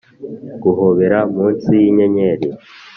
[0.61, 2.47] guhobera munsi yinyenyeri.